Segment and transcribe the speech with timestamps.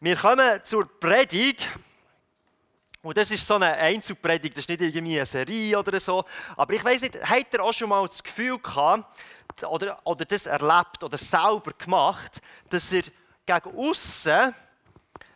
[0.00, 1.68] Wir kommen zur Predigt.
[3.02, 6.24] Und das ist so eine Einzelpredigt, das ist nicht irgendwie eine Serie oder so.
[6.56, 9.04] Aber ich weiß nicht, habt ihr auch schon mal das Gefühl gehabt,
[9.64, 12.40] oder, oder das erlebt oder selber gemacht,
[12.70, 13.02] dass ihr
[13.44, 14.54] gegen außen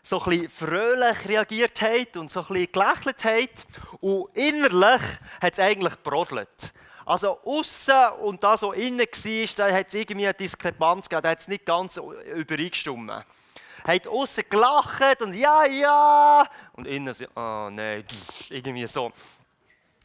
[0.01, 3.67] so ein bisschen fröhlich reagiert hat und so ein bisschen gelächelt hat
[4.01, 5.03] und innerlich
[5.41, 6.73] hat es eigentlich brodelt.
[7.05, 11.31] Also außen und da so innen war, da hat es irgendwie eine Diskrepanz gegeben, da
[11.31, 13.25] hat es nicht ganz übereingestimmt
[13.85, 16.47] hat außen gelacht und ja, ja.
[16.75, 18.05] Und innen so, oh nein,
[18.51, 19.13] irgendwie so.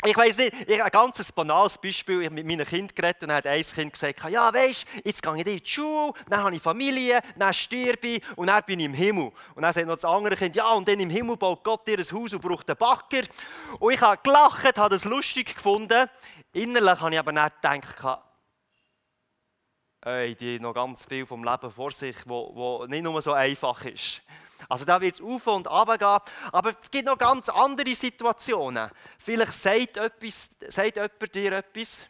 [0.06, 2.22] Ich weiß nicht, ich, ein ganz banales Beispiel.
[2.22, 5.24] Ich habe mit meinen Kindern geredet und dann hat ein Kind gesagt: Ja, weißt jetzt
[5.24, 8.80] gehe ich in die Schule, dann habe ich Familie, dann sterbe ich und dann bin
[8.80, 9.32] ich im Himmel.
[9.56, 11.98] Und dann sagt noch das andere Kind: Ja, und dann im Himmel baut Gott ihr
[11.98, 13.28] ein Haus und braucht einen Backer.
[13.80, 16.08] Und ich habe gelacht, habe das lustig gefunden.
[16.54, 18.22] Innerlich habe ich aber nicht gedacht,
[20.08, 23.84] ey, die noch ganz viel vom Leben vor sich, wo, wo nicht nur so einfach
[23.86, 24.22] ist.
[24.70, 26.34] Also da wird es auf und runter gehen.
[26.52, 28.90] Aber es gibt noch ganz andere Situationen.
[29.20, 32.08] Vielleicht sagt, etwas, sagt jemand dir etwas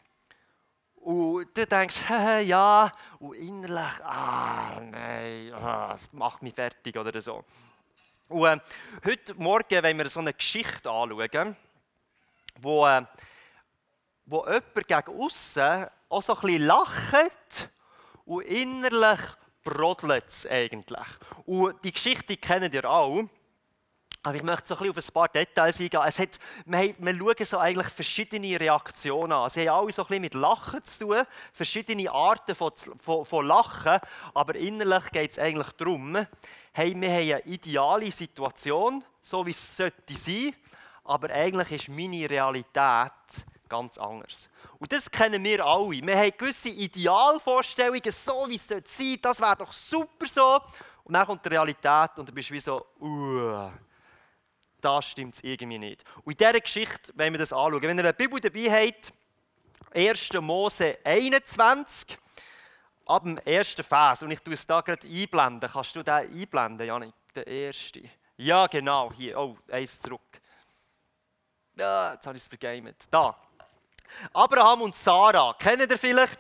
[0.96, 2.02] und du denkst,
[2.46, 7.44] ja, und innerlich, ah, nein, ah, das macht mich fertig oder so.
[8.30, 8.60] Und äh,
[9.06, 11.56] heute Morgen wollen wir so eine Geschichte anschauen,
[12.60, 13.06] wo, äh,
[14.26, 17.70] wo jemand gegen außen auch so ein bisschen lacht
[18.28, 19.20] und innerlich
[19.64, 21.08] brodelt es eigentlich.
[21.46, 23.24] Und die Geschichte kennen ihr auch.
[24.24, 26.02] Aber ich möchte so ein bisschen auf ein paar Details eingehen.
[26.06, 29.50] Es hat, wir, wir schauen so eigentlich verschiedene Reaktionen an.
[29.50, 33.48] Sie haben alle so ein bisschen mit Lachen zu tun, verschiedene Arten von, von, von
[33.48, 34.00] Lachen.
[34.34, 36.18] Aber innerlich geht es eigentlich darum,
[36.74, 40.54] hey, wir haben eine ideale Situation, so wie es sollte sein,
[41.06, 43.14] aber eigentlich ist meine Realität
[43.70, 44.50] ganz anders.
[44.80, 46.02] Und das kennen wir alle.
[46.02, 49.18] Wir haben gewisse Idealvorstellungen, so wie es sein sollte.
[49.20, 50.62] Das wäre doch super so.
[51.04, 53.72] Und dann kommt die Realität und du bist wie so, uh,
[54.82, 56.04] da stimmt irgendwie nicht.
[56.24, 57.82] Und in dieser Geschichte wollen wir das anschauen.
[57.82, 59.14] Wenn ihr eine Bibel dabei habt,
[59.94, 60.30] 1.
[60.42, 62.18] Mose 21,
[63.06, 65.70] ab dem ersten Vers, und ich tue es da gerade einblenden.
[65.72, 67.14] Kannst du den einblenden, Janik?
[67.34, 68.04] Der erste.
[68.36, 69.40] Ja, genau, hier.
[69.40, 70.22] Oh, eins zurück.
[71.76, 72.98] Ja, jetzt habe ich es vergamet.
[73.10, 73.36] Da.
[74.34, 76.38] Abraham und Sarah, kennt ihr vielleicht?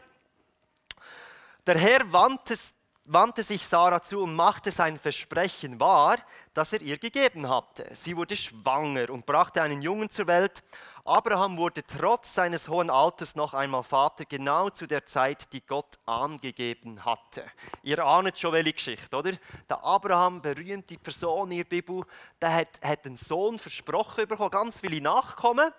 [1.66, 2.58] Der Herr wandte,
[3.06, 6.18] wandte sich Sarah zu und machte sein Versprechen wahr,
[6.54, 7.90] das er ihr gegeben hatte.
[7.94, 10.64] Sie wurde schwanger und brachte einen Jungen zur Welt.
[11.08, 15.98] Abraham wurde trotz seines hohen Alters noch einmal Vater, genau zu der Zeit, die Gott
[16.06, 17.46] angegeben hatte.
[17.82, 19.32] Ihr ahnt schon welche Geschichte, oder?
[19.70, 22.04] Der Abraham, berühmte Person in der Bibel,
[22.42, 25.72] der hat, hat einen Sohn versprochen bekommen, ganz viele Nachkommen.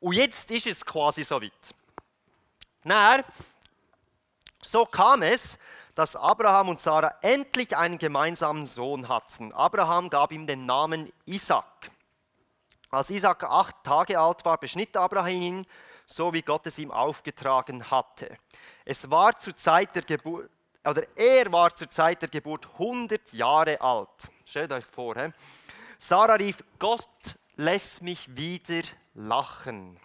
[0.00, 1.52] Und jetzt ist es quasi so weit.
[2.84, 3.24] Dann,
[4.62, 5.58] so kam es,
[5.94, 9.52] dass Abraham und Sarah endlich einen gemeinsamen Sohn hatten.
[9.52, 11.90] Abraham gab ihm den Namen Isaac.
[12.90, 15.66] Als Isaac acht Tage alt war, beschnitt Abraham ihn,
[16.04, 18.36] so wie Gott es ihm aufgetragen hatte.
[18.84, 20.50] Es war zur Zeit der Geburt,
[20.84, 24.08] oder er war zur Zeit der Geburt 100 Jahre alt.
[24.48, 25.16] Stellt euch vor.
[25.16, 25.32] He?
[25.98, 27.08] Sarah rief, Gott
[27.56, 28.86] lässt mich wieder
[29.16, 29.98] lachen.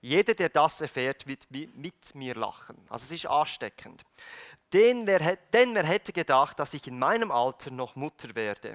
[0.00, 2.76] Jeder, der das erfährt, wird mit mir lachen.
[2.88, 4.04] Also es ist ansteckend.
[4.72, 8.74] Denn wer, denn wer hätte gedacht, dass ich in meinem Alter noch Mutter werde?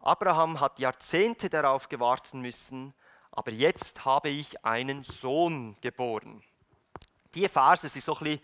[0.00, 2.94] Abraham hat Jahrzehnte darauf gewartet müssen,
[3.30, 6.42] aber jetzt habe ich einen Sohn geboren.
[7.34, 8.40] Die Verse sind so ein bisschen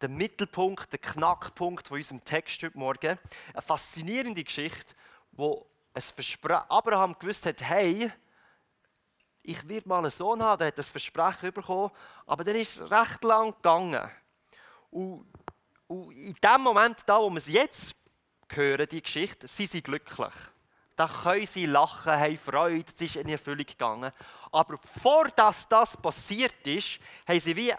[0.00, 3.18] der Mittelpunkt, der Knackpunkt von unserem Text heute Morgen.
[3.52, 4.94] Eine faszinierende Geschichte,
[5.32, 6.12] wo es
[6.68, 8.10] Abraham gewusst hat, hey,
[9.44, 11.90] ich werde mal einen Sohn haben, der hat das Versprechen bekommen,
[12.26, 14.10] aber dann ist es recht lang gegangen.
[14.90, 15.26] Und,
[15.86, 17.94] und in dem Moment, da, wo wir es jetzt
[18.48, 20.32] hören, die Geschichte, sind sie glücklich.
[20.96, 24.12] Da können sie lachen, haben Freude, es ist in Erfüllung gegangen.
[24.50, 27.74] Aber bevor das, das passiert ist, haben sie wie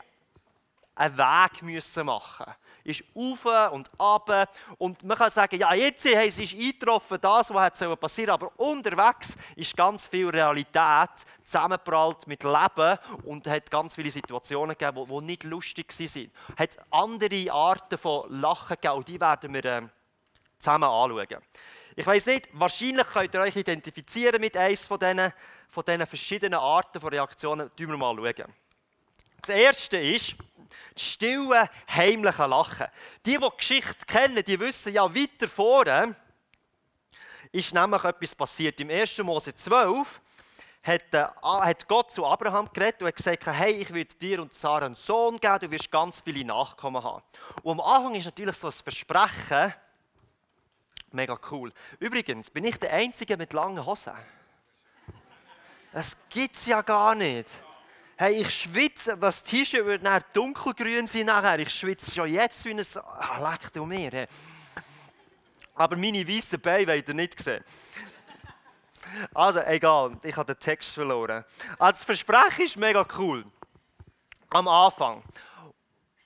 [0.94, 2.54] einen Weg müssen machen
[2.86, 4.50] ist auf und ab.
[4.78, 10.06] Und man kann sagen, ja, jetzt ist eingetroffen, das, was passieren aber unterwegs ist ganz
[10.06, 11.10] viel Realität
[11.44, 16.32] zusammengeprallt mit Leben und hat ganz viele Situationen gegeben, die nicht lustig waren.
[16.56, 19.82] Es hat andere Arten von Lachen gegeben und die werden wir äh,
[20.60, 21.42] zusammen anschauen.
[21.98, 25.32] Ich weiß nicht, wahrscheinlich könnt ihr euch identifizieren mit eines von diesen,
[25.70, 27.72] von diesen verschiedenen Arten von Reaktionen.
[27.78, 28.16] Schauen wir mal.
[28.16, 28.54] Schauen.
[29.42, 30.36] Das erste ist,
[30.94, 32.88] das stille, heimliche Lachen.
[33.26, 36.16] Die, die die Geschichte kennen, die wissen ja weiter vorne,
[37.52, 38.80] ist nämlich etwas passiert.
[38.80, 39.18] Im 1.
[39.20, 40.22] Mose 12
[40.84, 44.86] hat, äh, hat Gott zu Abraham geredet und gesagt, hey, ich will dir und Sarah
[44.86, 47.24] einen Sohn geben, du wirst ganz viele Nachkommen haben.
[47.64, 49.74] Und am Anfang ist natürlich so ein Versprechen,
[51.16, 51.72] Mega cool.
[52.00, 54.12] Übrigens, bin ich der Einzige mit langen Hosen?
[55.94, 57.50] Das gibt es ja gar nicht.
[58.18, 61.60] Hey, ich schwitze, das T-Shirt wird nachher dunkelgrün sein nachher.
[61.60, 62.82] Ich schwitze schon jetzt wie ein...
[62.96, 64.28] Ah, leck du mir.
[65.76, 67.62] Aber meine weißen Beine wollt ihr nicht sehen.
[69.34, 71.44] Also, egal, ich habe den Text verloren.
[71.78, 73.44] Also, das Versprechen ist mega cool.
[74.50, 75.22] Am Anfang.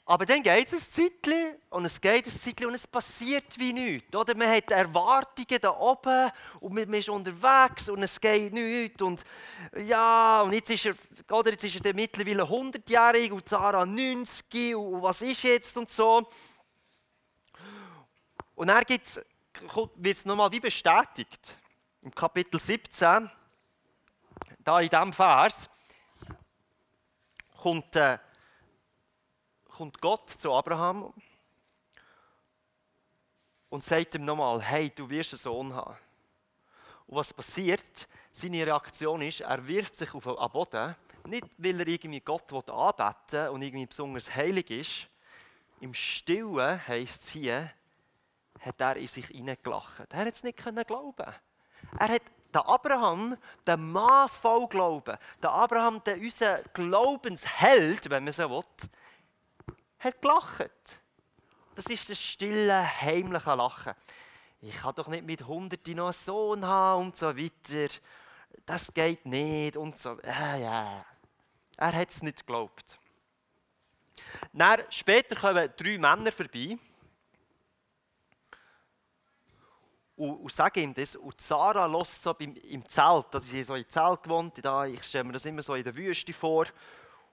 [0.09, 3.71] Aber dann geht es ein Zeitchen und es geht ein Zeitchen und es passiert wie
[3.71, 4.15] nichts.
[4.15, 4.35] Oder?
[4.35, 8.99] Man hat Erwartungen da oben und man ist unterwegs und es geht nichts.
[9.03, 9.23] Und
[9.77, 10.95] ja, und jetzt ist er,
[11.31, 16.27] oder jetzt ist er mittlerweile 100-jährig und Sarah 90 und was ist jetzt und so.
[18.55, 21.55] Und dann wird es nochmal wie bestätigt.
[22.01, 23.29] Im Kapitel 17,
[24.57, 25.69] da in diesem Vers,
[27.55, 27.95] kommt...
[27.95, 28.17] Äh,
[29.79, 31.13] kommt Gott zu Abraham
[33.69, 35.95] und sagt ihm nochmal, hey, du wirst einen Sohn haben.
[37.07, 38.09] Und was passiert?
[38.29, 40.97] Seine Reaktion ist, er wirft sich auf den Boden,
[41.27, 45.07] nicht weil er irgendwie Gott anbeten und irgendwie besonders heilig ist.
[45.79, 47.71] Im Stillen, heisst es hier,
[48.59, 50.11] hat er in sich hineingelacht.
[50.11, 51.33] Er hat es nicht glauben.
[51.97, 52.21] Er hat
[52.53, 58.63] der Abraham, der Mann voll Glauben, der Abraham, der unser Glaubensheld, wenn man so will,
[59.99, 60.71] hat gelacht.
[61.75, 63.93] Das ist das stille, heimliche Lachen.
[64.61, 67.93] Ich kann doch nicht mit Hunderten noch einen Sohn haben und so weiter.
[68.65, 70.19] Das geht nicht und so.
[70.19, 71.05] Äh, ja.
[71.77, 72.99] Er hat es nicht geglaubt.
[74.51, 76.77] Dann, später kommen drei Männer vorbei
[80.17, 81.15] und, und sagen ihm das.
[81.15, 85.03] Und Sarah lässt so im, im Zelt, also sie so im Zelt gewohnt, da, ich
[85.03, 86.65] stelle mir das immer so in der Wüste vor.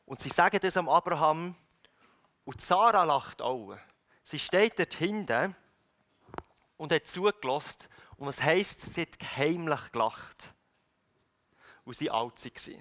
[0.05, 1.57] Und sie sagen das am Abraham
[2.47, 3.77] und Sarah lacht auch.
[4.23, 5.55] Sie steht dort hinten
[6.77, 7.77] und hat zugelassen.
[8.17, 10.55] Und was heisst, sie hat heimlich gelacht.
[11.85, 12.75] Und sie alt war.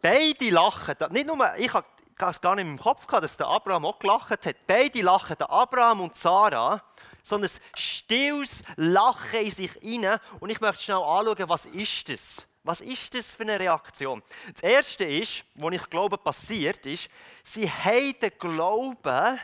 [0.00, 0.96] Beide lachen.
[1.10, 1.86] Nicht nur, ich habe
[2.18, 4.66] es gar nicht im Kopf gehabt, dass der Abraham auch gelacht hat.
[4.66, 6.82] Beide lachen, der Abraham und Sarah,
[7.22, 10.18] so ein stilles Lachen in sich hinein.
[10.40, 12.46] Und ich möchte schnell anschauen, was ist das?
[12.64, 14.22] Was ist das für eine Reaktion?
[14.52, 17.08] Das Erste ist, was ich glaube passiert ist,
[17.42, 19.40] sie haben den Glauben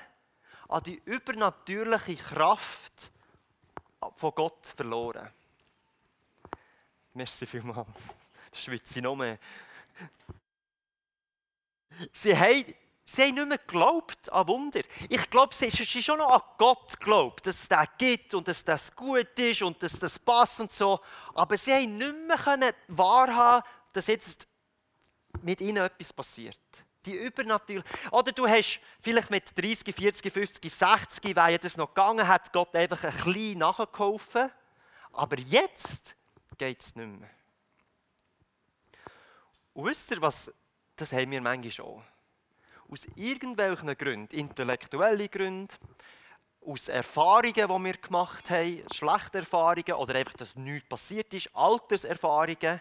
[0.69, 3.11] an die übernatürliche Kraft
[4.17, 5.29] von Gott verloren.
[7.15, 7.89] Merci vielmals.
[8.51, 9.39] Das schwitze ich noch mehr.
[12.13, 12.65] Sie haben
[13.11, 14.83] Sie haben nicht mehr geglaubt an Wunder.
[15.09, 18.63] Ich glaube, sie haben schon noch an Gott geglaubt, dass es das gibt und dass
[18.63, 21.01] das gut ist und dass das passt und so.
[21.35, 24.47] Aber sie haben nicht mehr wahrhaben dass jetzt
[25.41, 26.61] mit ihnen etwas passiert.
[27.07, 27.85] Die übernatürlich.
[28.11, 32.77] Oder du hast vielleicht mit 30, 40, 50, 60, weil das noch gegangen hat, Gott
[32.77, 34.51] einfach ein bisschen nachgeholfen.
[35.13, 36.15] Aber jetzt
[36.59, 37.31] geht es nicht mehr.
[39.73, 40.53] Und wisst ihr, was,
[40.95, 42.05] das haben wir manchmal schon
[42.91, 45.75] aus irgendwelchen Gründen, intellektuelle Gründe,
[46.65, 52.81] aus Erfahrungen, die wir gemacht haben, schlechte Erfahrungen oder einfach, dass nichts passiert ist, Alterserfahrungen,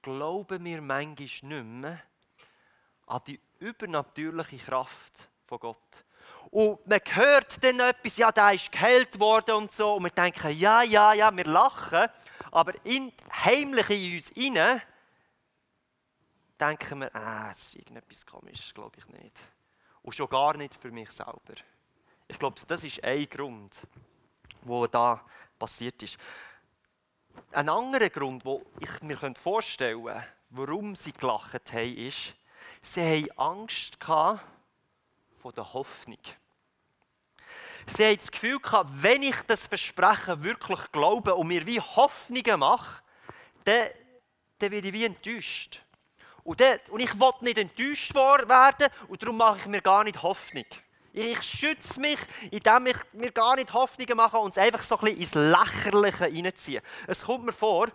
[0.00, 2.02] glauben wir manchmal nicht mehr
[3.06, 6.04] an die übernatürliche Kraft von Gott.
[6.50, 10.58] Und man hört dann etwas, ja, der ist geheilt worden und so, und wir denken,
[10.58, 12.08] ja, ja, ja, wir lachen,
[12.50, 13.12] aber in,
[13.44, 14.82] heimlich in uns innen
[16.62, 19.36] denken wir, ah, es ist irgendetwas komisches, glaube ich nicht.
[20.02, 21.54] Und schon gar nicht für mich selber.
[22.28, 23.76] Ich glaube, das ist ein Grund,
[24.62, 25.24] wo da
[25.58, 26.16] passiert ist.
[27.50, 32.34] Ein anderer Grund, wo ich mir vorstellen könnte, warum sie gelacht haben, ist,
[32.80, 36.20] sie haben Angst vor der Hoffnung.
[37.86, 42.60] Sie haben das Gefühl gehabt, wenn ich das Versprechen wirklich glaube und mir wie Hoffnungen
[42.60, 43.02] mache,
[43.64, 43.88] dann,
[44.58, 45.82] dann werde ich wie enttäuscht.
[46.44, 50.22] Und, der, und ich will nicht enttäuscht werden und darum mache ich mir gar nicht
[50.22, 50.66] Hoffnung.
[51.12, 52.18] Ich schütze mich,
[52.50, 56.24] indem ich mir gar nicht Hoffnungen mache und es einfach so ein bisschen ins Lächerliche
[56.24, 56.82] reinziehe.
[57.06, 57.88] Es kommt mir vor,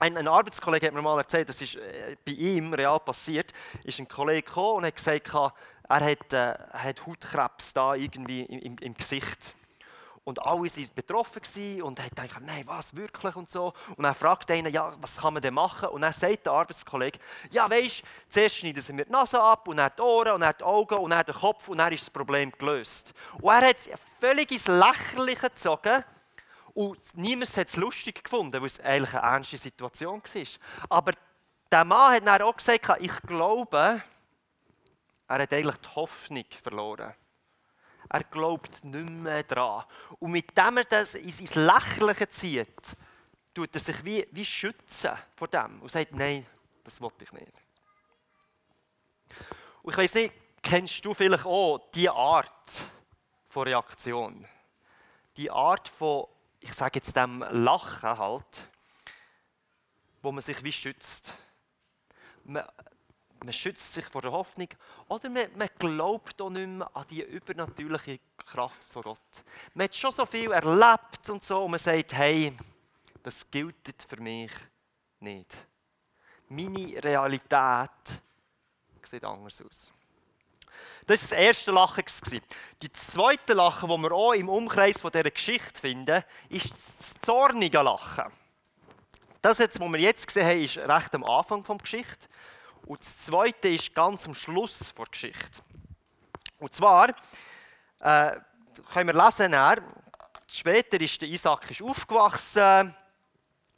[0.00, 3.52] ein, ein, Arbeitskollege hat mir mal erzählt, das ist äh, bei ihm real passiert,
[3.84, 5.52] ist ein Kollege gekommen und hat gesagt, er
[5.88, 9.54] hat, äh, er hat Hautkrebs da irgendwie im, im, im Gesicht.
[10.24, 13.72] Und alle waren betroffen und haben gedacht, nein, was, wirklich und so.
[13.96, 15.88] Und er fragt einen, ja, was kann man denn machen?
[15.88, 17.18] Und dann sagt der Arbeitskollege,
[17.50, 20.42] ja, weisst, du, zuerst schneiden sie mir die Nase ab und dann die Ohren und
[20.42, 23.12] dann die Augen und dann den Kopf und dann ist das Problem gelöst.
[23.40, 26.04] Und er hat es völlig ins Lächerliche gezogen
[26.74, 30.88] und niemand hat es lustig gefunden, weil es eigentlich eine ernste Situation war.
[30.88, 31.12] Aber
[31.70, 34.02] der Mann hat dann auch gesagt, ich glaube,
[35.26, 37.14] er hat eigentlich die Hoffnung verloren.
[38.12, 39.84] Er glaubt nicht mehr dran.
[40.18, 42.96] Und mit dem er das ins Lächerliche zieht,
[43.54, 46.44] tut er sich wie, wie schützen vor dem und sagt, nein,
[46.84, 47.52] das wollte ich nicht.
[49.82, 52.70] Und ich weiß nicht, kennst du vielleicht auch die Art
[53.48, 54.46] von Reaktion?
[55.38, 56.26] Die Art von,
[56.60, 58.68] ich sage jetzt dem Lachen halt,
[60.20, 61.32] wo man sich wie schützt.
[62.44, 62.68] Man,
[63.44, 64.68] man schützt sich vor der Hoffnung
[65.08, 69.18] oder man, man glaubt auch nicht mehr an die übernatürliche Kraft von Gott.
[69.74, 72.52] Man hat schon so viel erlebt und so und man sagt, hey,
[73.22, 74.52] das gilt für mich
[75.20, 75.56] nicht.
[76.48, 77.90] Meine Realität
[79.02, 79.90] sieht anders aus.
[81.06, 82.04] Das war das erste Lachen.
[82.78, 88.32] Das zweite Lachen, das wir auch im Umkreis dieser Geschichte finden, ist das zornige Lachen.
[89.40, 92.28] Das, was wir jetzt gesehen haben, ist recht am Anfang der Geschichte.
[92.86, 95.62] Und das zweite ist ganz am Schluss der Geschichte.
[96.58, 97.10] Und zwar
[98.00, 98.40] äh,
[98.92, 99.82] können wir lesen, er,
[100.46, 102.94] später ist der Isaac ist aufgewachsen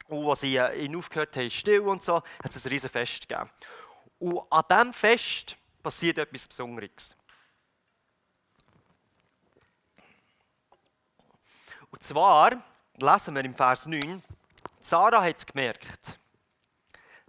[0.07, 3.49] und als sie ihn aufgehört haben, still und so, hat es ein riesen Fest gegeben.
[4.19, 7.15] Und an diesem Fest passiert etwas Besonderes.
[11.89, 12.63] Und zwar
[12.97, 14.21] lesen wir im Vers 9,
[14.81, 16.19] Sarah hat gemerkt,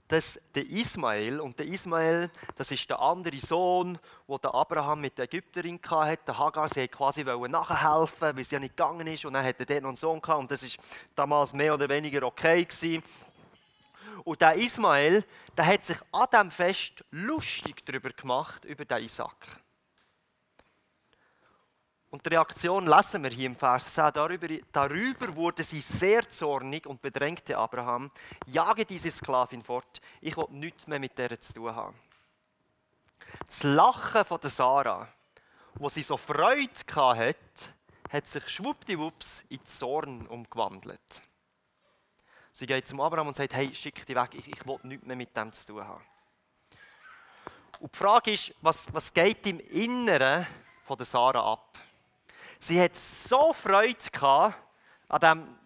[0.08, 5.18] dass der Ismael, und der Ismael, das ist der andere Sohn, wo der Abraham mit
[5.18, 9.32] der Ägypterin hatte, der Hagar, sie quasi nachhelfen, weil sie ja nicht gegangen ist, und
[9.32, 10.78] dann hatte er noch einen Sohn gehabt, und das ist
[11.14, 13.02] damals mehr oder weniger okay gewesen.
[14.24, 15.24] Und der Ismael,
[15.56, 19.60] der hat sich an diesem Fest lustig darüber gemacht, über den Isaac.
[22.16, 24.10] Und die Reaktion lesen wir hier im Vers 10.
[24.14, 28.10] Darüber, darüber wurde sie sehr zornig und bedrängte Abraham,
[28.46, 31.94] jage diese Sklavin fort, ich will nichts mehr mit der zu tun haben.
[33.46, 35.08] Das Lachen von der Sarah,
[35.74, 37.36] wo sie so Freude hatte,
[38.10, 41.22] hat sich schwuppdiwupps in Zorn umgewandelt.
[42.50, 45.16] Sie geht zum Abraham und sagt, hey, schick dich weg, ich, ich will nichts mehr
[45.16, 46.04] mit dem zu tun haben.
[47.78, 50.46] Und die Frage ist, was, was geht im Inneren
[50.86, 51.78] von der Sarah ab?
[52.66, 54.56] Sie hat so Freude gehabt
[55.08, 55.56] an dem,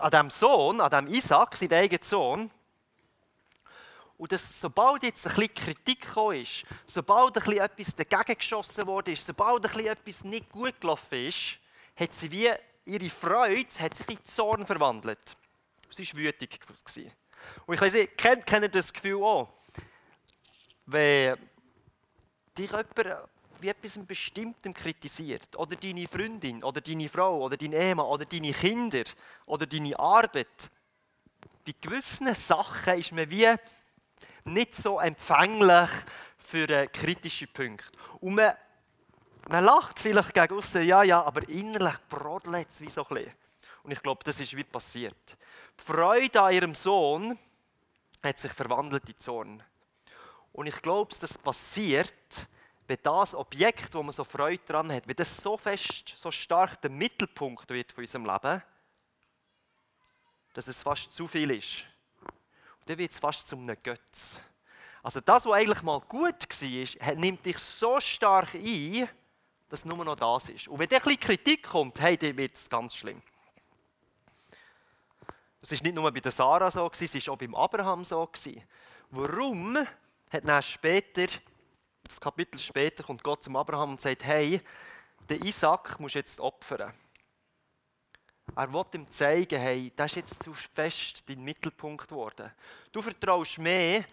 [0.00, 2.50] an dem Sohn, an dem Isaac, seinem eigenen Sohn.
[4.18, 8.84] Und dass, sobald jetzt ein bisschen Kritik gekommen ist, sobald ein bisschen etwas dagegen geschossen
[8.84, 11.56] wurde, sobald ein bisschen etwas nicht gut gelaufen ist,
[11.94, 12.50] hat sie wie
[12.84, 15.36] ihre Freude hat sich in Zorn verwandelt.
[15.88, 16.58] Sie war wütig.
[17.64, 19.50] Und ich weiß nicht, kennt, kennt ihr das Gefühl auch?
[20.84, 21.38] Wenn
[22.58, 23.30] dich jemand
[23.62, 28.52] wie etwas Bestimmtem kritisiert, oder deine Freundin, oder deine Frau, oder dein Ehemann, oder deine
[28.52, 29.04] Kinder,
[29.46, 30.70] oder deine Arbeit,
[31.64, 33.54] bei gewissen Sachen ist man wie
[34.44, 35.90] nicht so empfänglich
[36.38, 37.84] für kritische Punkte.
[38.20, 38.54] Und man,
[39.48, 43.32] man lacht vielleicht gegen außen, ja, ja, aber innerlich brodelt es wie so ein bisschen.
[43.82, 45.36] Und ich glaube, das ist wie passiert.
[45.78, 47.38] Die Freude an ihrem Sohn
[48.22, 49.62] hat sich verwandelt in Zorn.
[50.52, 52.48] Und ich glaube, das passiert,
[52.90, 56.80] wenn das Objekt, wo man so Freude dran hat, wenn das so fest, so stark
[56.82, 58.60] der Mittelpunkt wird von unserem Leben,
[60.54, 61.84] dass es fast zu viel ist.
[62.20, 64.40] Und dann wird es fast zu einem Götz.
[65.04, 69.08] Also das, was eigentlich mal gut war, nimmt dich so stark ein,
[69.68, 70.66] dass nur noch das ist.
[70.66, 73.22] Und wenn dann ein Kritik kommt, hey, dann wird es ganz schlimm.
[75.62, 78.28] Es ist nicht nur bei der Sarah so, es war auch beim Abraham so.
[79.10, 81.28] Warum hat dann später
[82.10, 84.60] das Kapitel später kommt Gott zum Abraham und sagt, hey,
[85.28, 86.92] den Isaac musst du jetzt opfern.
[88.56, 92.50] Er will ihm zeigen, hey, das ist jetzt zu fest dein Mittelpunkt geworden.
[92.90, 94.04] Du vertraust mehr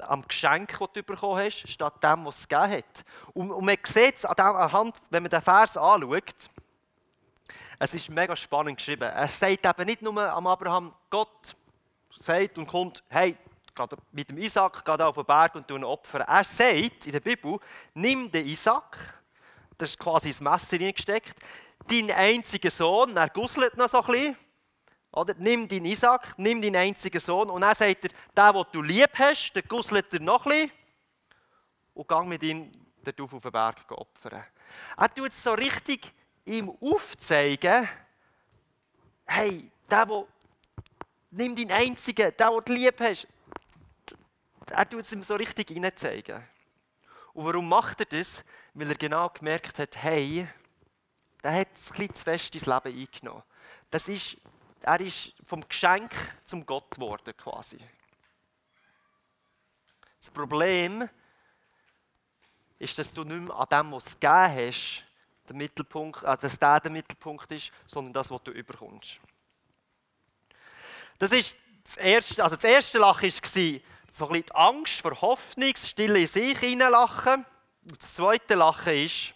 [0.00, 3.04] am Geschenk, das du bekommen hast, statt dem, was es gegeben hat.
[3.34, 6.50] Und, und man sieht es anhand, wenn man den Vers anschaut,
[7.78, 9.02] es ist mega spannend geschrieben.
[9.02, 11.54] Er sagt eben nicht nur am Abraham, Gott
[12.18, 13.36] sagt und kommt, hey,
[14.12, 16.20] mit dem Isaac geht auf den Berg und tun Opfer.
[16.20, 17.58] Er sagt in der Bibel,
[17.94, 18.96] nimm den Isaac,
[19.76, 21.38] das ist quasi ins Messer hineingesteckt,
[21.86, 24.36] deinen einzigen Sohn, er gusselt noch so ein bisschen,
[25.12, 25.34] oder?
[25.38, 29.10] Nimm deinen Isaac, nimm deinen einzigen Sohn und dann sagt er, der, den du lieb
[29.18, 30.72] hast, der gusselt er noch ein bisschen
[31.94, 32.70] und gang mit ihm
[33.06, 34.44] auf den Berg opfern.
[34.96, 36.12] Er tut es so richtig
[36.44, 37.88] ihm aufzeigen,
[39.26, 40.26] hey, der, der
[41.30, 43.26] nimm deinen einzigen, den du lieb hast,
[44.70, 46.42] er tut es ihm so richtig hineinzeigen.
[47.32, 48.44] Und warum macht er das?
[48.74, 50.48] Weil er genau gemerkt hat, hey,
[51.42, 53.42] der hat ein bisschen zu fest ins Leben eingenommen.
[53.90, 54.36] Das ist,
[54.80, 57.78] er ist vom Geschenk zum Gott geworden quasi.
[60.18, 61.08] Das Problem
[62.78, 65.04] ist, dass du nicht mehr an dem, was du gegeben hast,
[65.48, 69.20] der Mittelpunkt, äh, dass der der Mittelpunkt ist, sondern das, was du überkommst.
[71.18, 73.80] Das ist das erste, also das erste Lachen war
[74.16, 77.44] so ein bisschen Angst vor Hoffnung, das stille in sich hineinlachen.
[77.82, 79.34] Und das zweite Lachen ist,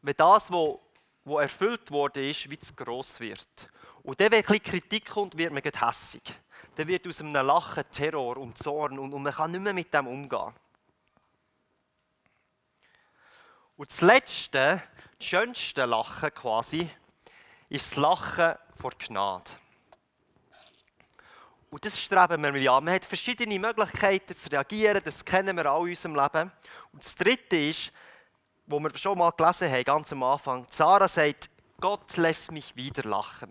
[0.00, 0.78] wenn das, was,
[1.24, 3.68] was erfüllt wurde, ist, wie es gross wird.
[4.04, 6.22] Und dann, wenn ein bisschen Kritik kommt, wird man hässig.
[6.76, 9.92] Dann wird aus einem Lachen Terror und Zorn und, und man kann nicht mehr mit
[9.92, 10.54] dem umgehen.
[13.76, 14.82] Und das letzte,
[15.18, 16.88] das schönste Lachen quasi,
[17.68, 19.50] ist das Lachen vor Gnade.
[21.72, 22.78] Und das streben wir ja.
[22.82, 26.52] Man hat verschiedene Möglichkeiten zu reagieren, das kennen wir alle in unserem Leben.
[26.92, 27.90] Und das Dritte ist,
[28.66, 31.48] wo wir schon mal gelesen haben, ganz am Anfang, Sarah sagt,
[31.80, 33.50] Gott lässt mich wieder lachen.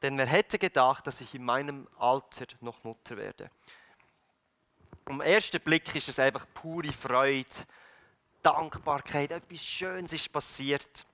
[0.00, 3.50] Denn wer hätte gedacht, dass ich in meinem Alter noch Mutter werde?
[5.04, 7.44] Am ersten Blick ist es einfach pure Freude,
[8.42, 11.04] Dankbarkeit, etwas Schönes ist passiert.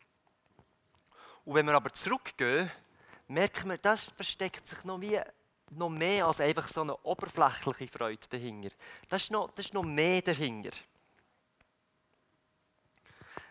[1.45, 2.71] Und wenn wir aber zurückgehen,
[3.27, 5.21] merken wir, das versteckt sich noch wie
[5.71, 8.71] noch mehr als einfach so eine oberflächliche Freude dahinter.
[9.09, 10.71] Das ist noch, das ist noch mehr dahinter.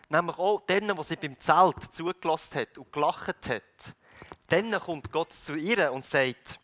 [0.08, 3.62] Nämlich auch denen, die sie beim Zelt zugelassen hat und gelacht hat.
[4.48, 6.60] Dann kommt Gott zu ihr und sagt,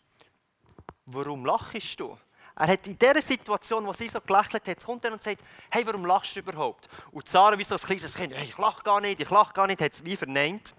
[1.07, 2.17] warum lachst du?
[2.55, 5.85] Er hat in dieser Situation, wo sie so gelächelt hat, kommt er und sagt, hey,
[5.87, 6.89] warum lachst du überhaupt?
[7.11, 9.67] Und Sarah, wie so ein kleines Kind, hey, ich lache gar nicht, ich lache gar
[9.67, 10.75] nicht, hat es wie verneint.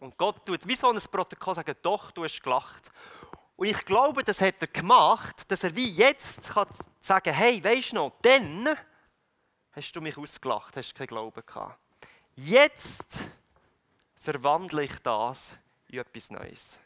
[0.00, 2.90] Und Gott tut wie so ein Protokoll sagen, doch, du hast gelacht.
[3.60, 6.66] Und ich glaube, das hat er gemacht, dass er wie jetzt kann
[6.98, 8.74] sagen hey, weisst du noch, dann
[9.72, 11.78] hast du mich ausgelacht, hast keinen Glauben gehabt.
[12.36, 13.18] Jetzt
[14.14, 15.46] verwandle ich das
[15.88, 16.78] in etwas Neues.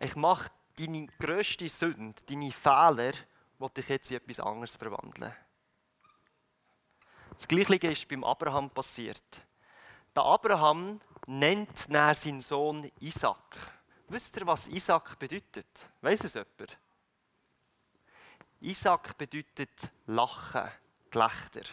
[0.00, 5.36] Ich mache deine grösste Sünde, deine Fehler, die ich jetzt in etwas anderes verwandeln.
[7.36, 9.46] Das Gleiche ist beim Abraham passiert.
[10.16, 13.54] Der Abraham nennt seinen Sohn Isaac.
[14.08, 15.66] Wisst ihr, was Isaac bedeutet?
[16.00, 16.78] Weiß es jemand?
[18.60, 20.70] Isaac bedeutet Lachen,
[21.10, 21.64] Gelächter.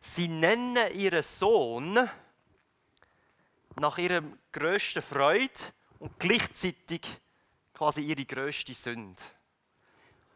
[0.00, 2.08] Sie nennen ihren Sohn
[3.76, 5.52] nach ihrer grössten Freude
[5.98, 7.02] und gleichzeitig
[7.74, 9.22] quasi ihre grösste Sünde.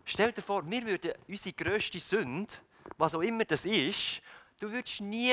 [0.04, 2.52] Stell dir vor, wir würden unsere grösste Sünde,
[2.98, 4.20] was auch immer das ist,
[4.60, 5.32] du würdest nie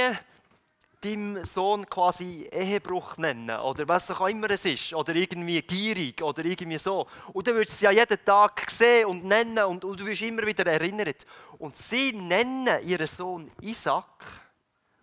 [1.02, 6.46] deinem Sohn quasi Ehebruch nennen oder was auch immer es ist oder irgendwie gierig oder
[6.46, 7.08] irgendwie so.
[7.34, 10.46] Und du würdest es ja jeden Tag sehen und nennen und, und du wirst immer
[10.46, 11.26] wieder erinnert.
[11.58, 14.26] Und sie nennen ihren Sohn Isaac,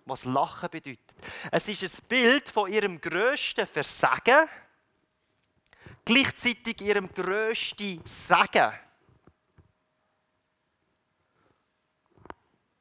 [0.05, 1.15] was Lachen bedeutet.
[1.51, 4.49] Es ist ein Bild von ihrem grössten Versagen,
[6.05, 8.73] gleichzeitig ihrem grössten Sagen.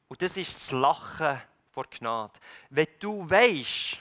[0.08, 1.42] Und das ist das Lachen
[1.78, 2.34] vor Gnade.
[2.72, 4.00] Wenn du weißt,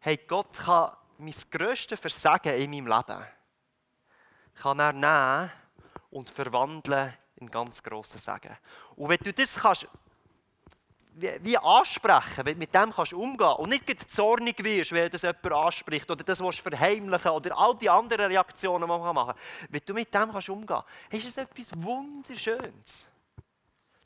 [0.00, 3.24] hey, Gott kann mein grösstes Versagen in meinem Leben
[4.60, 5.52] kann er nehmen
[6.10, 8.56] und verwandeln in ganz grossen Segen.
[8.96, 9.86] Und wenn du das kannst
[11.12, 15.22] wie, wie ansprechen, wenn du mit dem kannst umgehen und nicht zornig wirst, wenn das
[15.22, 19.36] jemand anspricht oder das willst verheimlichen oder all die anderen Reaktionen, die man machen kann.
[19.70, 23.06] Wenn du mit dem kannst umgehen, ist es etwas Wunderschönes.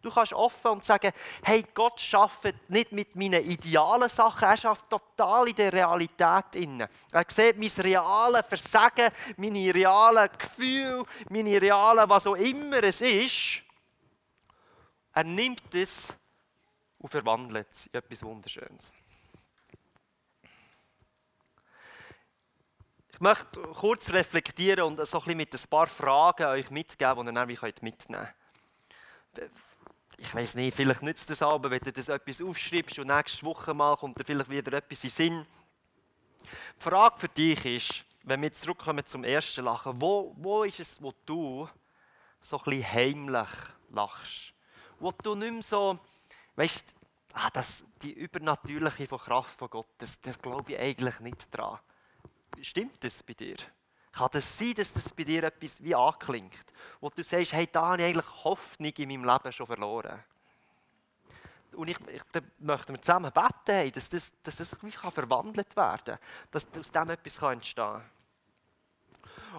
[0.02, 4.88] Du kannst offen und sagen, hey, Gott schafft nicht mit meinen idealen Sachen, er schafft
[4.88, 6.54] total in der Realität.
[7.12, 13.62] Er sieht mein reales Versagen, meine realen Gefühle, meine realen, was auch immer es ist.
[15.12, 16.06] Er nimmt es
[16.98, 18.92] und verwandelt es in etwas Wunderschönes.
[23.12, 27.52] Ich möchte kurz reflektieren und so ein bisschen mit ein paar Fragen euch mitgeben, die
[27.52, 28.28] ihr dann mitnehmen
[29.34, 29.50] könnt
[30.20, 33.72] ich weiß nicht, vielleicht nützt es aber, wenn du das etwas aufschreibst und nächste Woche
[33.72, 35.46] mal kommt da vielleicht wieder etwas in Sinn.
[36.42, 41.00] Die Frage für dich ist, wenn wir zurückkommen zum ersten Lachen, wo, wo ist es,
[41.00, 41.66] wo du
[42.38, 43.48] so ein bisschen heimlich
[43.90, 44.52] lachst?
[44.98, 45.98] Wo du nicht mehr so,
[46.56, 46.94] weißt
[47.32, 51.78] ah, das, die übernatürliche Kraft von Gott, das, das glaube ich eigentlich nicht dran.
[52.60, 53.56] Stimmt das bei dir?
[54.12, 57.90] Kann es sein, dass das bei dir etwas wie anklingt, wo du sagst, hey, da
[57.90, 60.22] habe ich eigentlich Hoffnung in meinem Leben schon verloren.
[61.72, 65.12] Und ich, ich da möchten wir zusammen beten, hey, dass das, dass das wie kann
[65.12, 66.18] verwandelt werden kann,
[66.50, 68.02] dass aus dem etwas entstehen kann.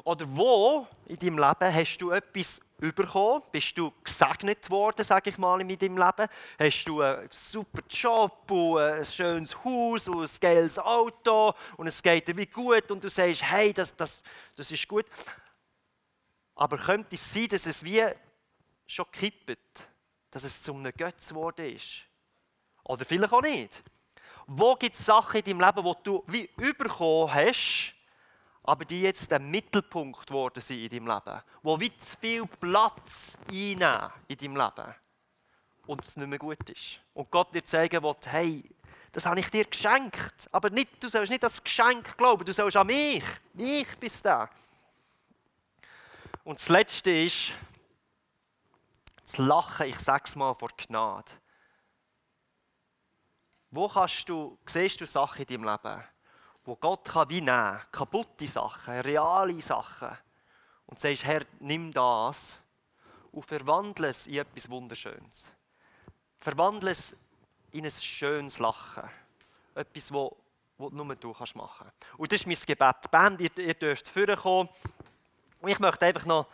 [0.03, 3.43] Oder wo in deinem Leben hast du etwas bekommen?
[3.51, 6.27] Bist du gesegnet worden, sage ich mal, in deinem Leben?
[6.59, 12.01] Hast du einen super Job und ein schönes Haus und ein geiles Auto und es
[12.01, 14.21] geht dir wie gut und du sagst, hey, das, das,
[14.55, 15.05] das ist gut.
[16.55, 18.03] Aber könnte es sein, dass es wie
[18.87, 19.57] schon kippt?
[20.31, 22.03] dass es zum einem Götz geworden ist.
[22.85, 23.83] Oder vielleicht auch nicht.
[24.47, 27.93] Wo gibt es Sachen in deinem Leben, die du wie überkommen hast,
[28.63, 31.41] aber die jetzt der Mittelpunkt geworden sind in deinem Leben?
[31.63, 34.95] Wo wie zu viel Platz einnehmen in deinem Leben
[35.87, 36.99] und es nicht mehr gut ist.
[37.13, 38.63] Und Gott dir zeigen will, hey,
[39.11, 40.47] das habe ich dir geschenkt.
[40.51, 43.23] Aber nicht, du sollst nicht das Geschenk glauben, du sollst an mich.
[43.57, 44.49] Ich bin da.
[46.43, 47.51] Und das Letzte ist,
[49.23, 51.31] das Lachen, ich sage es mal, vor Gnade.
[53.69, 56.03] Wo kannst du, siehst du Sachen in deinem Leben,
[56.63, 60.17] wo Gott kann wie nehmen kaputte Sachen, reale Sachen,
[60.85, 62.59] und sagst, Herr, nimm das
[63.31, 65.45] und verwandle es in etwas Wunderschönes.
[66.39, 67.15] Verwandle es
[67.71, 69.09] in ein schönes Lachen.
[69.73, 70.35] Etwas, wo,
[70.77, 72.19] wo nur du kannst machen kannst.
[72.19, 73.09] Und das ist mein Gebet.
[73.09, 74.69] Band, ihr, ihr dürft vorkommen.
[75.61, 76.47] Und ich möchte einfach noch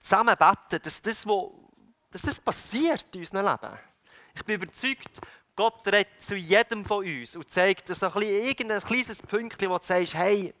[0.00, 1.70] zusammen beten, dass das, wo,
[2.10, 3.78] dass das passiert in unserem Leben.
[4.34, 5.20] Ich bin überzeugt,
[5.58, 9.84] Gott redet zu jedem von uns und zeigt uns ein irgendein kleines Pünktchen, wo du
[9.84, 10.54] sagst, hey,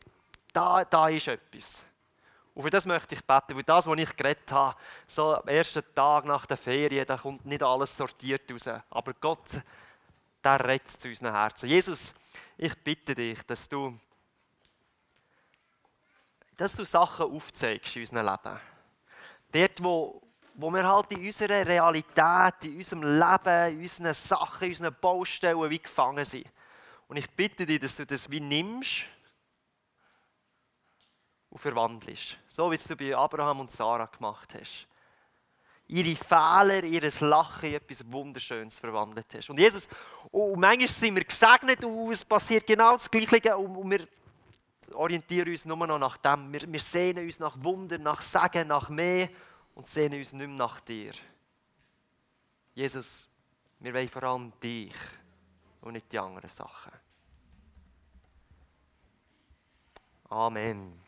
[0.52, 1.84] da, da ist etwas.
[2.52, 5.84] Und für das möchte ich beten, weil das, was ich geredet habe, so am ersten
[5.94, 8.82] Tag nach der Ferien, da kommt nicht alles sortiert raus.
[8.90, 9.46] Aber Gott,
[10.42, 11.68] der redet zu unseren Herzen.
[11.68, 12.12] Jesus,
[12.56, 13.96] ich bitte dich, dass du,
[16.56, 18.60] dass du Sachen aufzeigst in unserem Leben.
[19.52, 20.27] Dort, wo,
[20.60, 25.70] wo wir halt in unserer Realität, in unserem Leben, in unseren Sachen, in unseren Baustellen
[25.70, 26.46] wie gefangen sind.
[27.06, 29.04] Und ich bitte dich, dass du das wie nimmst
[31.48, 32.36] und verwandelst.
[32.48, 34.88] So wie es du bei Abraham und Sarah gemacht hast.
[35.86, 39.48] Ihre Fehler, ihr Lachen in etwas Wunderschönes verwandelt hast.
[39.50, 39.86] Und Jesus,
[40.32, 44.08] und manchmal sind wir gesegnet und es passiert genau das Gleiche und wir
[44.92, 46.52] orientieren uns nur noch nach dem.
[46.52, 49.28] Wir, wir sehnen uns nach Wunder, nach Segen, nach mehr
[49.78, 51.12] und sehnen uns nicht mehr nach dir.
[52.74, 53.28] Jesus,
[53.78, 54.92] wir wollen vor allem dich
[55.80, 56.92] und nicht die anderen Sachen.
[60.30, 61.00] Amen.